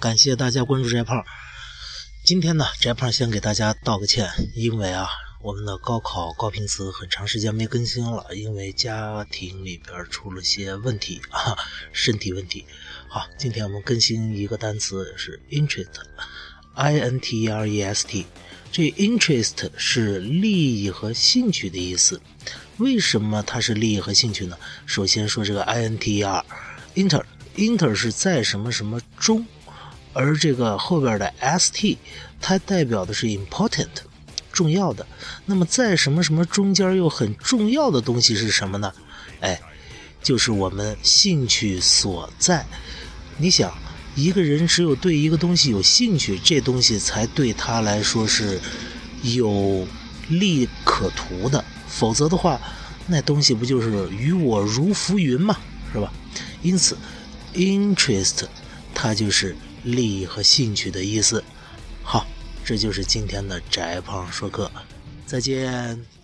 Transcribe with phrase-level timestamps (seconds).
[0.00, 1.24] 感谢大家关注翟胖。
[2.24, 5.08] 今天呢，翟胖先给大家道个歉，因为啊，
[5.42, 11.58] 我们的高考高频词很长时间没更新了，因为家庭里边出了些问题啊，
[11.92, 12.64] 身体问题。
[13.08, 18.24] 好，今天我们更新一个单词是 interest，i n t e r e s t。
[18.70, 22.20] 这 interest 是利益和兴趣的意思。
[22.76, 24.56] 为什么它是利益和兴趣呢？
[24.86, 27.24] 首先说这个 i n t e r，inter。
[27.56, 29.44] inter 是在什么什么中，
[30.18, 31.96] 而这个后边的 st
[32.40, 33.86] 它代表的是 important
[34.52, 35.06] 重要的。
[35.46, 38.92] 那么在什么什么中间又很重要的东西是什么呢？
[39.38, 39.60] 哎，
[40.20, 42.66] 就是我们兴趣所在。
[43.36, 43.72] 你想，
[44.16, 48.60] 一个人只有对一个东西有兴趣，这东西才对他来说是
[49.22, 49.86] 有
[50.28, 51.64] 利可图的。
[51.86, 52.60] 否则的话，
[53.06, 55.56] 那东西不就是与我如浮云嘛，
[55.92, 56.12] 是吧？
[56.60, 56.98] 因此。
[57.54, 58.44] Interest，
[58.94, 61.42] 它就是利益和兴趣的意思。
[62.02, 62.26] 好，
[62.64, 64.70] 这就是今天的宅胖说课，
[65.26, 66.17] 再见。